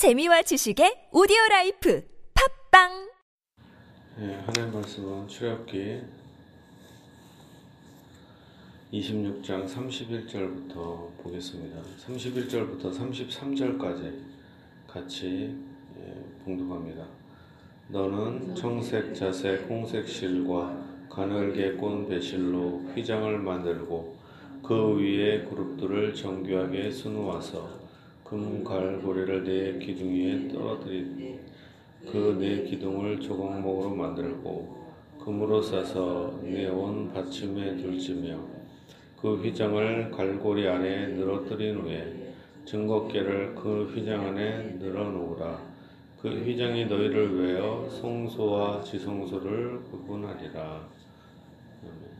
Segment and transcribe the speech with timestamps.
[0.00, 3.10] 재미와 지식의 오디오 life 팟빵
[4.16, 6.00] 네, 하나님 말씀은 출애굽기
[8.94, 11.82] 26장 31절부터 보겠습니다.
[12.06, 14.24] 31절부터 33절까지
[14.88, 15.54] 같이
[15.98, 17.04] 예, 봉독합니다.
[17.88, 24.16] 너는 청색, 자색, 홍색 실과 가늘게 꼰 베실로 휘장을 만들고
[24.62, 27.79] 그 위에 그룹들을 정교하게 수놓아서
[28.30, 31.40] 금 갈고리를 네 기둥 위에 떨어뜨리
[32.12, 34.78] 그 네 기둥을 조각목으로 만들고
[35.18, 38.38] 금으로 싸서 네온 받침에 둘지며
[39.20, 42.32] 그 휘장을 갈고리 안에 늘어뜨린 후에
[42.64, 45.60] 증거계를 그 휘장 안에 늘어놓으라.
[46.22, 50.88] 그 휘장이 너희를 외어 성소와 지성소를 구분하리라.
[51.82, 52.10] 아멘.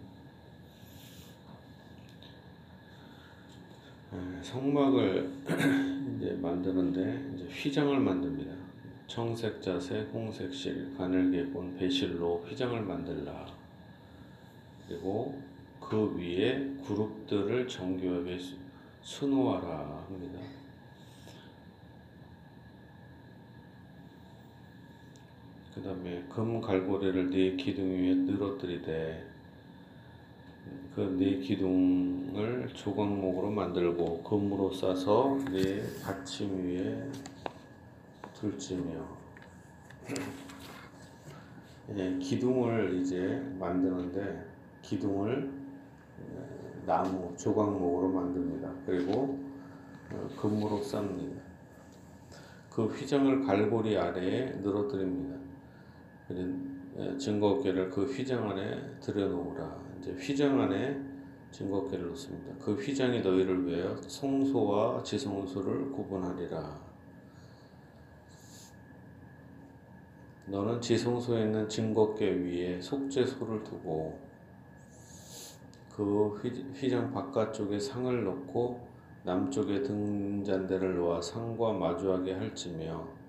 [4.43, 5.31] 성막을
[6.17, 8.53] 이제 만드는데 이제 휘장을 만듭니다.
[9.07, 13.47] 청색, 자색, 홍색 실, 가늘게 꼰 배실로 휘장을 만들라.
[14.87, 15.41] 그리고
[15.81, 18.39] 그 위에 그룹들을 정교하게
[19.03, 20.41] 수놓아라 합니다.
[25.75, 29.30] 그 다음에 금 갈고리를 네 기둥 위에 늘어뜨리되
[30.95, 37.11] 그 네 기둥을 조각목으로 만들고 금으로 싸서 네 받침 위에
[38.35, 39.07] 둘지며
[41.97, 44.47] 예, 기둥을 이제 만드는데
[44.83, 45.51] 기둥을
[46.21, 48.73] 예, 나무 조각목으로 만듭니다.
[48.85, 49.39] 그리고
[50.13, 51.41] 어, 금으로 쌉니다.
[52.69, 55.37] 그 휘장을 갈고리 아래에 늘어뜨립니다.
[56.99, 59.90] 예, 증거계를 그 휘장 안에 들여놓으라.
[60.11, 61.01] 이제 휘장 안에
[61.53, 62.55] 증거계를 놓습니다.
[62.65, 66.81] 그 휘장이 너희를 위하여 성소와 지성소를 구분하리라.
[70.47, 74.19] 너는 지성소에 있는 증거계 위에 속죄소를 두고
[75.95, 78.89] 그 휘장 바깥쪽에 상을 놓고
[79.25, 83.20] 남쪽에 등잔대를 놓아 상과 마주하게 할지며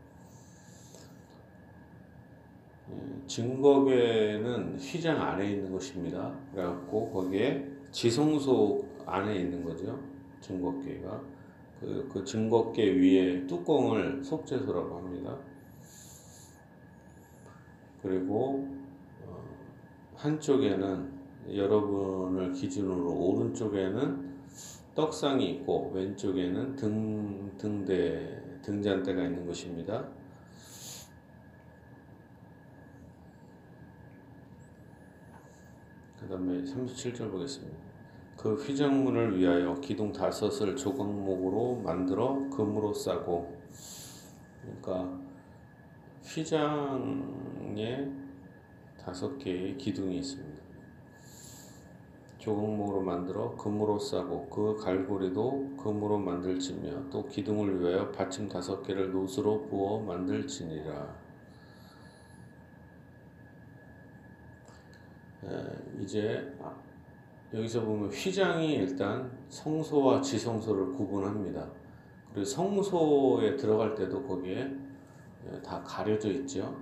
[3.28, 6.38] 증거계는 휘장 안에 있는 것입니다.
[6.52, 10.00] 그래갖고 거기에 지성소 안에 있는 거죠.
[10.42, 11.22] 증거계가
[11.80, 15.38] 그, 그 증거계 위에 뚜껑을 속죄소라고 합니다.
[18.02, 18.68] 그리고
[19.26, 19.44] 어,
[20.16, 21.22] 한쪽에는
[21.56, 24.32] 여러분을 기준으로 오른쪽에는
[24.94, 30.08] 떡상이 있고 왼쪽에는 등 등대 등잔대가 있는 것입니다.
[36.20, 37.78] 그 다음에 37절 보겠습니다.
[38.36, 43.62] 그 휘장문을 위하여 기둥 다섯을 조각목으로 만들어 금으로 싸고
[44.62, 45.20] 그러니까
[46.24, 48.10] 휘장에
[49.00, 50.62] 다섯 개의 기둥이 있습니다.
[52.40, 59.68] 조각목으로 만들어 금으로 싸고 그 갈고리도 금으로 만들지며 또 기둥을 위하여 받침 다섯 개를 노스로
[59.68, 61.22] 부어 만들지니라.
[66.02, 66.52] 이제
[67.54, 71.70] 여기서 보면 휘장이 일단 성소와 지성소를 구분합니다.
[72.32, 74.72] 그리고 성소에 들어갈 때도 거기에
[75.64, 76.76] 다 가려져 있죠.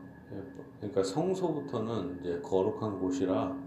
[0.77, 3.57] 그러니까 성소부터는 이제 거룩한 곳이라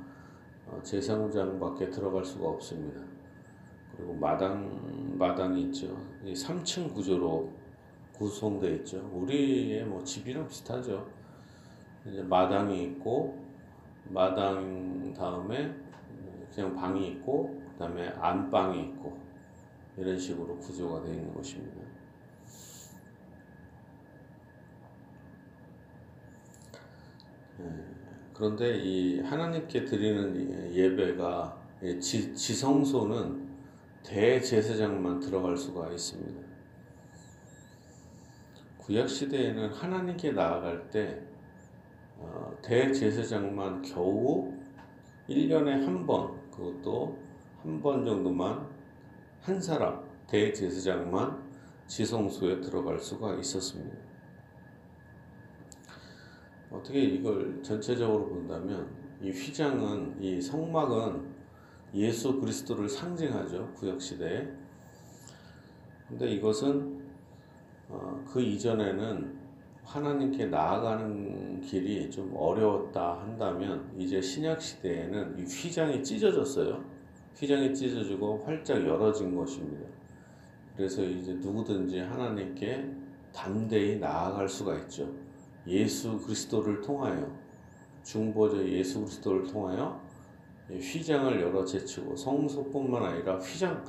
[0.83, 3.01] 제사장 밖에 들어갈 수가 없습니다.
[3.97, 5.95] 그리고 마당 마당이 있죠.
[6.25, 7.53] 3층 구조로
[8.15, 9.11] 구성되어 있죠.
[9.13, 11.07] 우리의 뭐 집이랑 비슷하죠.
[12.07, 13.37] 이제 마당이 있고
[14.05, 15.75] 마당 다음에
[16.55, 19.19] 그냥 방이 있고 그 다음에 안방이 있고
[19.97, 21.83] 이런 식으로 구조가 되어 있는 것입니다.
[28.35, 31.57] 그런데 이 하나님께 드리는 예배가
[32.01, 33.49] 지, 지성소는
[34.03, 36.43] 대제사장만 들어갈 수가 있습니다.
[38.79, 41.23] 구약 시대에는 하나님께 나아갈 때
[42.23, 44.53] 어, 대제사장만 겨우
[45.29, 47.19] 1년에 한 번, 그것도
[47.63, 48.67] 한 번 정도만
[49.41, 51.43] 한 사람, 대제사장만
[51.87, 53.97] 지성소에 들어갈 수가 있었습니다.
[56.71, 58.89] 어떻게 이걸 전체적으로 본다면
[59.21, 61.33] 이 휘장은 이 성막은
[61.95, 64.49] 예수 그리스도를 상징하죠 구약 시대에.
[66.09, 67.03] 근데 이것은
[67.89, 69.42] 어, 그 이전에는
[69.93, 76.83] 하나님께 나아가는 길이 좀 어려웠다 한다면 이제 신약 시대에는 이 휘장이 찢어졌어요.
[77.37, 79.87] 휘장이 찢어지고 활짝 열어진 것입니다.
[80.75, 82.91] 그래서 이제 누구든지 하나님께
[83.35, 85.13] 담대히 나아갈 수가 있죠.
[85.67, 87.31] 예수 그리스도를 통하여
[88.03, 90.01] 중보자 예수 그리스도를 통하여
[90.71, 93.85] 휘장을 열어 제치고 성소뿐만 아니라 휘장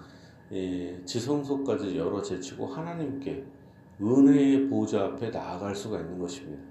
[0.51, 3.45] 예, 지성소까지 열어 제치고 하나님께
[4.03, 6.61] 은혜의 보좌 앞에 나아갈 수가 있는 것입니다.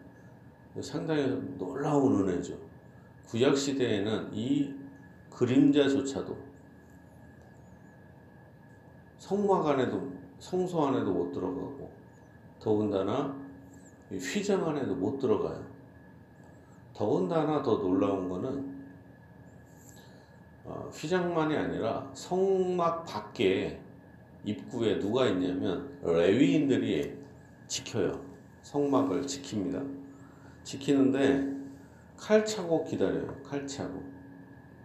[0.81, 1.23] 상당히
[1.58, 2.58] 놀라운 은혜죠.
[3.26, 4.75] 구약 시대에는 이
[5.31, 6.37] 그림자조차도
[9.19, 11.90] 성막 안에도 성소 안에도 못 들어가고
[12.61, 13.34] 더군다나
[14.11, 15.64] 휘장 안에도 못 들어가요.
[16.93, 18.82] 더군다나 더 놀라운 거는
[20.64, 23.81] 어, 휘장만이 아니라 성막 밖에
[24.44, 27.21] 입구에 누가 있냐면 레위인들이
[27.66, 28.24] 지켜요.
[28.62, 30.02] 성막을 지킵니다.
[30.62, 31.52] 지키는데
[32.16, 33.36] 칼 차고 기다려요.
[33.42, 34.02] 칼 차고.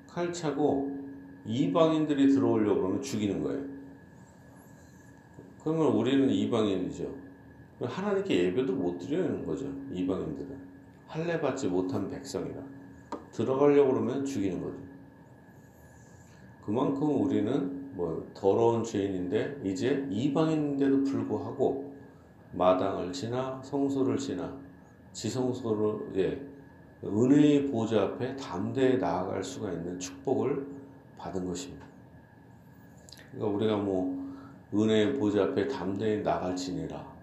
[0.07, 0.97] 칼 차고
[1.45, 3.63] 이방인들이 들어오려고 그러면 죽이는 거예요.
[5.63, 7.13] 그러면 우리는 이방인이죠.
[7.81, 9.71] 하나님께 예배도 못 드리는 거죠.
[9.91, 10.57] 이방인들은.
[11.07, 12.61] 할례 받지 못한 백성이라.
[13.31, 14.77] 들어가려고 그러면 죽이는 거죠.
[16.65, 21.86] 그만큼 우리는 뭐 더러운 죄인인데 이제 이방인인데도 불구하고
[22.53, 24.57] 마당을 지나 성소를 지나
[25.13, 26.47] 지성소를 예,
[27.03, 30.65] 은혜의 보좌 앞에 담대히 나아갈 수가 있는 축복을
[31.17, 31.85] 받은 것입니다.
[33.31, 34.15] 그러니까 우리가 뭐
[34.73, 37.17] 은혜의 보좌 앞에 담대히 나갈지니라.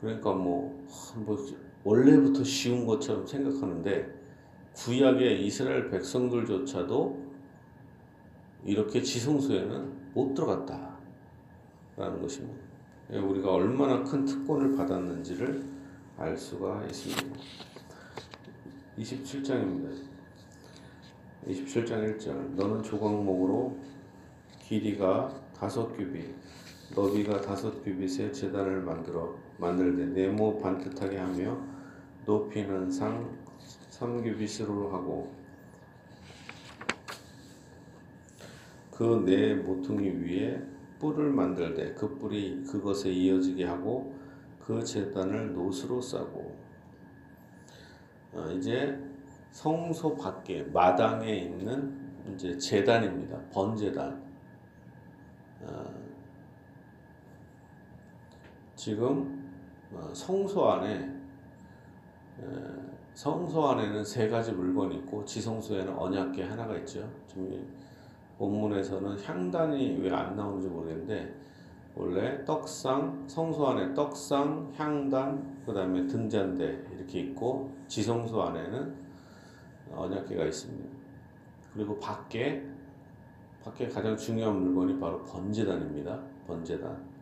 [0.00, 0.84] 그러니까 뭐,
[1.16, 1.36] 뭐
[1.84, 4.12] 원래부터 쉬운 것처럼 생각하는데
[4.74, 7.24] 구약의 이스라엘 백성들조차도
[8.64, 12.73] 이렇게 지성소에는 못 들어갔다라는 것입니다.
[13.12, 15.64] 예, 우리가 얼마나 큰 특권을 받았는지를
[16.16, 17.36] 알 수가 있습니다.
[18.98, 20.02] 27장입니다.
[21.46, 23.76] 27장 1절 너는 조각목으로
[24.60, 26.34] 길이가 다섯 규빗
[26.94, 31.58] 너비가 다섯 규빗의 재단을 만들어 만들되 네모 반듯하게 하며
[32.24, 33.36] 높이는 상
[33.90, 35.32] 3규빗으로 하고
[38.90, 40.73] 그 네 모퉁이 위에
[41.04, 44.14] 뿔을 만들되 그 뿔이 그것에 이어지게 하고
[44.58, 46.56] 그 재단을 노스로 싸고
[48.32, 48.98] 어, 이제
[49.50, 52.02] 성소 밖에 마당에 있는
[52.32, 53.38] 이제 재단입니다.
[53.52, 54.24] 번재단.
[55.60, 55.94] 어,
[58.74, 59.52] 지금
[59.92, 61.12] 어, 성소 안에
[63.12, 67.08] 성소 안에는 세 가지 물건이 있고 지성소에는 언약계 하나가 있죠.
[67.28, 67.64] 지금
[68.38, 71.34] 본문에서는 향단이 왜 안 나오는지 모르겠는데
[71.96, 78.94] 원래 떡상 성소 안에 떡상 향단 그 다음에 등잔대 이렇게 있고 지성소 안에는
[79.92, 80.88] 언약계가 있습니다.
[81.72, 82.66] 그리고 밖에
[83.62, 86.20] 밖에 가장 중요한 물건이 바로 번제단입니다.
[86.46, 87.14] 번제단.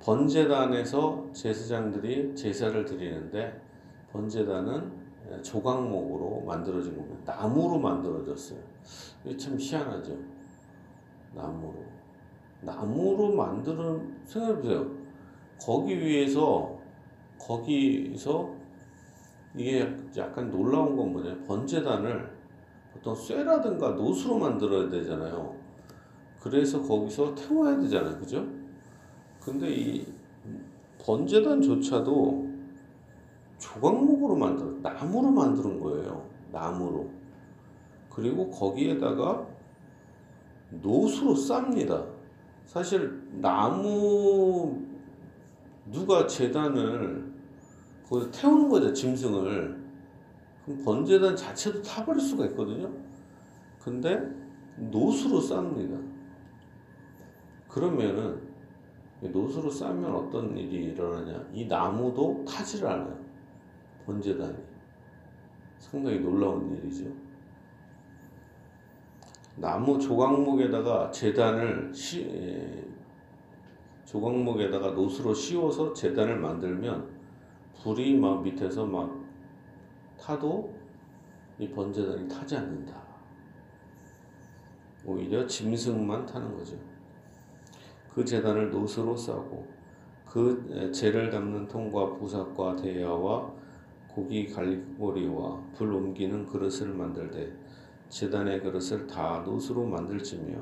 [0.00, 3.62] 번제단에서 제사장들이 제사를 드리는데
[4.12, 5.03] 번제단은
[5.42, 7.34] 조각목으로 만들어진 겁니다.
[7.36, 8.58] 나무로 만들어졌어요.
[9.24, 10.16] 이게 참 희한하죠.
[11.34, 11.74] 나무로.
[12.60, 14.90] 나무로 만드는, 생각해보세요.
[15.60, 16.78] 거기 위에서,
[17.38, 18.54] 거기서
[19.56, 21.44] 이게 약간 놀라운 건 뭐냐.
[21.46, 22.34] 번제단을
[22.92, 25.54] 보통 쇠라든가 노수로 만들어야 되잖아요.
[26.40, 28.18] 그래서 거기서 태워야 되잖아요.
[28.18, 28.46] 그죠?
[29.40, 30.06] 근데 이
[31.04, 32.53] 번제단조차도
[33.58, 36.26] 조각목으로 만들어 나무로 만드는 거예요.
[36.52, 37.08] 나무로.
[38.10, 39.46] 그리고 거기에다가
[40.70, 42.06] 노수로 쌉니다.
[42.64, 44.80] 사실 나무
[45.90, 47.32] 누가 재단을
[48.08, 49.84] 거기서 태우는 거죠 짐승을
[50.64, 52.90] 그럼 번제단 자체도 타버릴 수가 있거든요.
[53.78, 54.20] 근데
[54.76, 56.00] 노수로 쌉니다.
[57.68, 58.40] 그러면은
[59.20, 61.48] 노수로 싸면 어떤 일이 일어나냐?
[61.52, 63.23] 이 나무도 타지를 않아요.
[64.06, 64.56] 번제단이
[65.78, 67.10] 상당히 놀라운 일이죠.
[69.56, 72.84] 나무 조각목에다가 재단을 시, 예,
[74.04, 77.08] 조각목에다가 노수로 씌워서 재단을 만들면
[77.82, 79.24] 불이 막 밑에서 막
[80.18, 80.74] 타도
[81.58, 83.02] 이 번제단이 타지 않는다.
[85.06, 86.76] 오히려 짐승만 타는 거죠.
[88.12, 89.66] 그 재단을 노수로 싸고
[90.26, 93.63] 그 재를 담는 통과 부삭과 대야와
[94.14, 97.52] 고기 갈고리와 불 옮기는 그릇을 만들되
[98.08, 100.56] 제단의 그릇을 다 놋으로 만들지며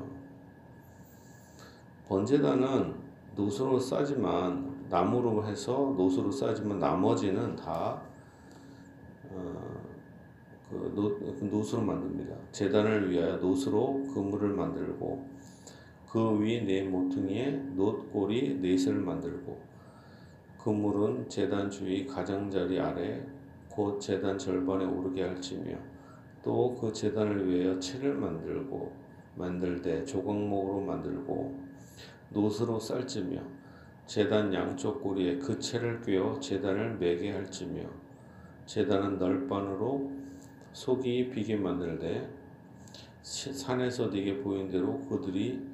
[2.07, 2.95] 번제단은
[3.35, 8.01] 놋으로 싸지만 나무로 해서 놋으로 싸지만 나머지는 다
[9.29, 9.83] 어,
[10.69, 12.35] 그 놋, 그 놋으로 만듭니다.
[12.51, 15.27] 제단을 위하여 놋으로 그물을 만들고
[16.09, 19.59] 그 위 네 모퉁이에 놋고리 넷을 만들고
[20.59, 23.25] 그물은 제단 주위 가장자리 아래
[23.73, 25.75] 곧 제단 절반에 오르게 할지며
[26.43, 28.91] 또그 제단을 위하여 채를 만들고
[29.35, 31.59] 만들되 조각목으로 만들고
[32.29, 33.41] 노스로 쌀지며
[34.05, 37.83] 제단 양쪽 고리에 그 채를 꿰어 제단을 매게 할지며
[38.65, 40.11] 제단은 널반으로
[40.73, 42.29] 속이 비게 만들되
[43.21, 45.65] 산에서 네게 보인 대로 그들이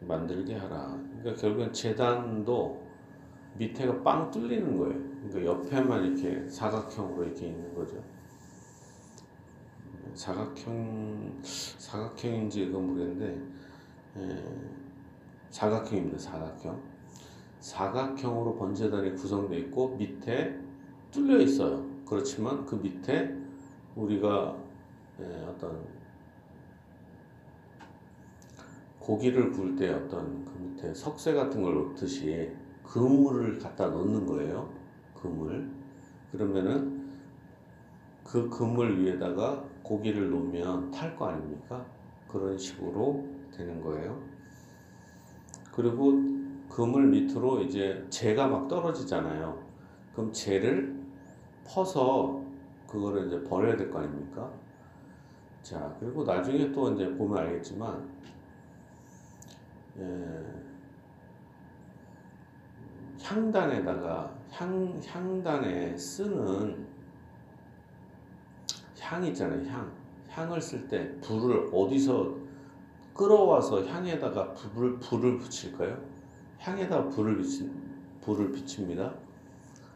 [0.00, 0.98] 만들게 하라.
[1.20, 2.87] 그러니까 결국엔 재단도
[3.56, 5.08] 밑에가 빵 뚫리는 거예요.
[5.28, 8.02] 그러니까 옆에만 이렇게 사각형으로 이렇게 있는 거죠.
[10.14, 13.40] 사각형 사각형인지 그건 모르겠는데
[14.16, 14.44] 에,
[15.50, 16.18] 사각형입니다.
[16.18, 16.80] 사각형.
[17.60, 20.58] 사각형으로 번제단이 구성되어 있고 밑에
[21.10, 21.84] 뚫려 있어요.
[22.06, 23.34] 그렇지만 그 밑에
[23.96, 24.56] 우리가
[25.20, 25.84] 에, 어떤
[28.98, 32.52] 고기를 구울 때 어떤 그 밑에 석쇠 같은 걸 놓듯이
[32.88, 34.72] 그물을 갖다 놓는 거예요.
[35.14, 35.70] 그물.
[36.32, 37.08] 그러면은
[38.24, 41.86] 그 그물 위에다가 고기를 놓으면 탈 거 아닙니까?
[42.28, 44.22] 그런 식으로 되는 거예요.
[45.72, 46.12] 그리고
[46.68, 49.66] 그물 밑으로 이제 재가 막 떨어지잖아요.
[50.14, 50.98] 그럼 재를
[51.66, 52.42] 퍼서
[52.86, 54.50] 그거를 이제 버려야 될 거 아닙니까?
[55.62, 58.08] 자, 그리고 나중에 또 이제 보면 알겠지만,
[59.98, 60.67] 예,
[63.22, 66.86] 향단에다가 향 향단에 쓰는
[69.00, 69.92] 향 있잖아요 향
[70.28, 72.36] 향을 쓸 때 불을 어디서
[73.14, 75.98] 끌어와서 향에다가 불을 불을 붙일까요?
[76.58, 77.72] 향에다 불을 비친
[78.20, 79.14] 불을 비칩니다.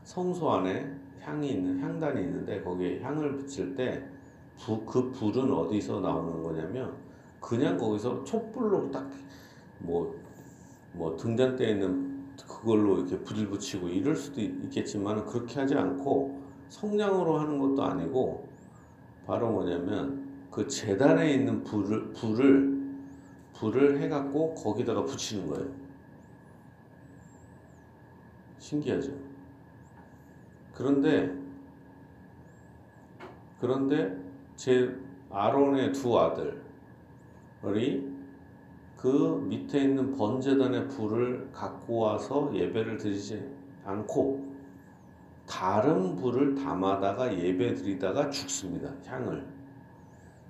[0.02, 4.12] 성소 안에 향이 있는 향단이 있는데 거기에 향을 붙일 때
[4.86, 6.94] 그 불은 어디서 나오는 거냐면
[7.40, 9.10] 그냥 거기서 촛불로 딱
[9.80, 12.11] 뭐뭐 등잔대에 있는
[12.46, 18.48] 그걸로 이렇게 불을 붙이고 이럴 수도 있겠지만 그렇게 하지 않고 성냥으로 하는 것도 아니고
[19.26, 22.82] 바로 뭐냐면 그 재단에 있는 불을 불을
[23.54, 25.70] 불을 해갖고 거기다가 붙이는 거예요.
[28.58, 29.12] 신기하죠.
[30.74, 31.32] 그런데
[33.60, 34.16] 그런데
[34.56, 34.94] 제
[35.30, 38.11] 아론의 두 아들이
[39.02, 43.44] 그 밑에 있는 번제단의 불을 갖고 와서 예배를 드리지
[43.84, 44.54] 않고
[45.44, 48.94] 다른 불을 담아다가 예배 드리다가 죽습니다.
[49.04, 49.44] 향을.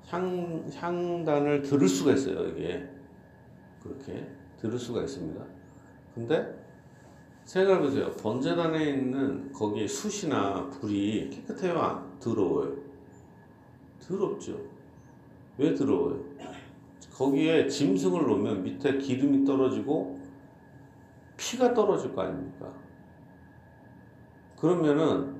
[0.06, 2.86] 향, 향단을 들을 수가 있어요, 이게.
[3.82, 5.42] 그렇게 들을 수가 있습니다.
[6.14, 6.54] 근데
[7.44, 8.10] 생각해보세요.
[8.16, 12.18] 번제단에 있는 거기에 숯이나 불이 깨끗해요?
[12.20, 12.76] 더러워요?
[14.06, 14.60] 더럽죠.
[15.56, 16.22] 왜 더러워요?
[17.14, 20.18] 거기에 짐승을 놓으면 밑에 기름이 떨어지고
[21.36, 22.72] 피가 떨어질 거 아닙니까?
[24.58, 25.34] 그러면은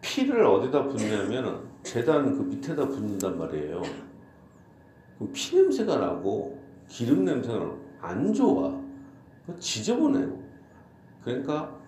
[0.00, 3.82] 피를 어디다 붓냐면 재단 그 밑에다 붓는단 말이에요.
[5.18, 8.80] 그럼 피 냄새가 나고 기름 냄새가 안 좋아.
[9.58, 10.38] 지저분해요.
[11.22, 11.78] 그러니까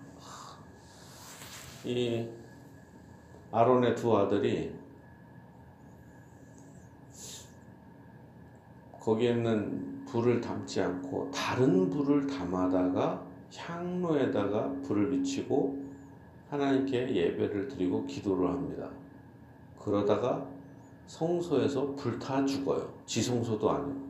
[1.85, 2.27] 이
[3.51, 4.73] 아론의 두 아들이
[9.07, 15.87] 거기에는 불을 담지 않고 다른 불을 담아다가 향로에다가 불을 비치고
[16.49, 18.89] 하나님께 예배를 드리고 기도를 합니다.
[19.79, 20.45] 그러다가
[21.05, 22.93] 성소에서 불타 죽어요.
[23.05, 24.07] 지성소도 아니고.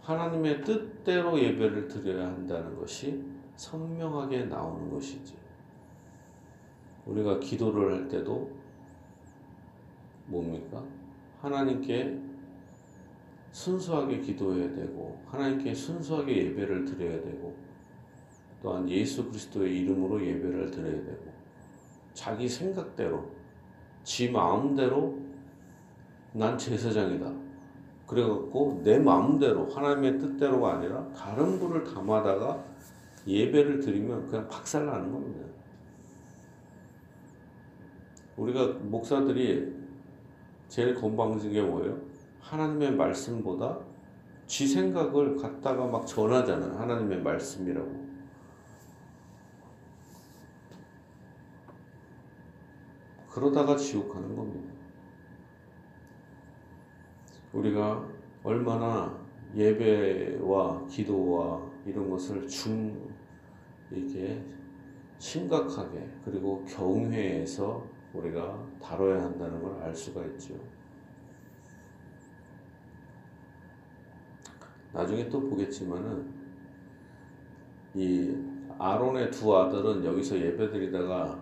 [0.00, 3.22] 하나님의 뜻대로 예배를 드려야 한다는 것이
[3.56, 5.34] 선명하게 나오는 것이지.
[7.04, 8.50] 우리가 기도를 할 때도
[10.26, 10.82] 뭡니까?
[11.42, 12.29] 하나님께
[13.52, 17.56] 순수하게 기도해야 되고 하나님께 순수하게 예배를 드려야 되고
[18.62, 21.32] 또한 예수 그리스도의 이름으로 예배를 드려야 되고
[22.12, 23.30] 자기 생각대로
[24.04, 25.18] 지 마음대로
[26.32, 27.32] 난 제사장이다.
[28.06, 32.64] 그래갖고 내 마음대로 하나님의 뜻대로가 아니라 다른 분을 담아다가
[33.26, 35.46] 예배를 드리면 그냥 박살나는 겁니다.
[38.36, 39.72] 우리가 목사들이
[40.68, 42.09] 제일 건방진 게 뭐예요?
[42.40, 43.78] 하나님의 말씀보다
[44.46, 46.78] 지 생각을 갖다가 막 전하잖아요.
[46.78, 48.10] 하나님의 말씀이라고.
[53.28, 54.72] 그러다가 지옥 가는 겁니다.
[57.52, 58.04] 우리가
[58.42, 59.16] 얼마나
[59.54, 63.08] 예배와 기도와 이런 것을 중
[63.90, 64.44] 이렇게
[65.18, 70.54] 심각하게 그리고 경회에서 우리가 다뤄야 한다는 걸 알 수가 있죠.
[74.92, 76.26] 나중에 또 보겠지만은
[77.94, 78.34] 이
[78.78, 81.38] 아론의 두 아들은 여기서 예배드리다가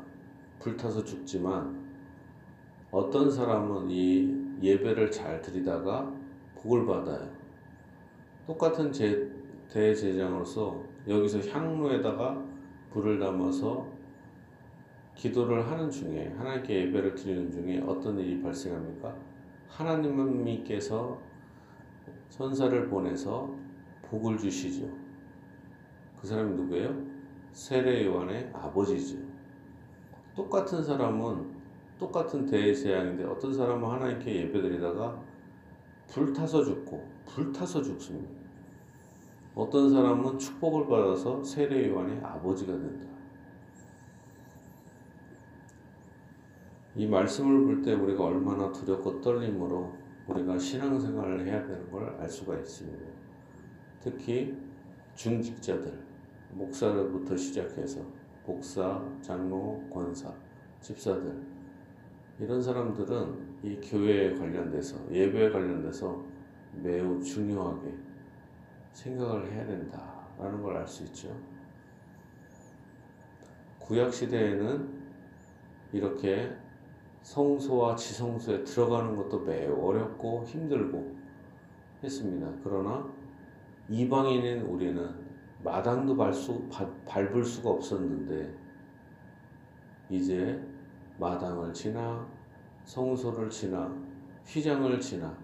[0.58, 1.78] 불타서 죽지만
[2.90, 6.12] 어떤 사람은 이 예배를 잘 드리다가
[6.56, 7.30] 복을 받아요.
[8.46, 9.30] 똑같은 제,
[9.70, 12.42] 대제장으로서 여기서 향로에다가
[12.90, 13.86] 불을 담아서
[15.14, 19.14] 기도를 하는 중에 하나님께 예배를 드리는 중에 어떤 일이 발생합니까?
[19.68, 21.20] 하나님께서
[22.30, 23.54] 선사를 보내서
[24.02, 24.88] 복을 주시죠.
[26.20, 26.94] 그 사람이 누구예요?
[27.52, 29.18] 세례 요한의 아버지죠.
[30.34, 31.56] 똑같은 사람은
[31.98, 35.20] 똑같은 대제사장인데 어떤 사람은 하나님께 예배드리다가
[36.08, 38.38] 불타서 죽고 불타서 죽습니다.
[39.54, 43.06] 어떤 사람은 축복을 받아서 세례 요한의 아버지가 된다.
[46.94, 49.92] 이 말씀을 볼 때 우리가 얼마나 두렵고 떨림으로
[50.28, 53.06] 우리가 신앙생활을 해야 되는 걸 알 수가 있습니다.
[54.00, 54.56] 특히
[55.14, 55.92] 중직자들,
[56.52, 58.00] 목사들부터 시작해서
[58.46, 60.32] 목사, 장로, 권사,
[60.80, 61.34] 집사들
[62.38, 66.24] 이런 사람들은 이 교회에 관련돼서 예배에 관련돼서
[66.82, 67.92] 매우 중요하게
[68.92, 71.36] 생각을 해야 된다라는 걸 알 수 있죠.
[73.80, 74.88] 구약 시대에는
[75.92, 76.52] 이렇게
[77.22, 81.16] 성소와 지성소에 들어가는 것도 매우 어렵고 힘들고
[82.02, 82.50] 했습니다.
[82.62, 83.06] 그러나
[83.88, 85.08] 이방인인 우리는
[85.62, 86.68] 마당도 밟 수,
[87.06, 88.54] 밟을 수가 없었는데
[90.10, 90.62] 이제
[91.18, 92.26] 마당을 지나
[92.84, 93.92] 성소를 지나
[94.46, 95.36] 휘장을 지나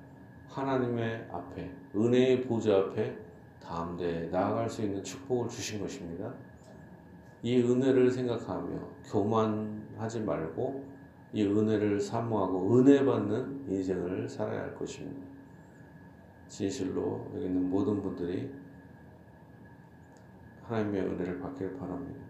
[0.49, 3.19] 하나님의 앞에 은혜의 보좌 앞에
[3.61, 6.33] 다음 대에 나아갈 수 있는 축복을 주신 것입니다.
[7.43, 8.79] 이 은혜를 생각하며
[9.11, 10.94] 교만하지 말고
[11.35, 15.27] 이 은혜를 사모하고 은혜 받는 인생을 살아야 할 것입니다.
[16.47, 18.49] 진실로 여기 있는 모든 분들이
[20.63, 22.25] 하나님의 은혜를 받기를 바랍니다.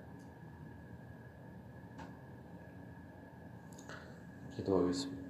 [4.56, 5.23] 기도하겠습니다.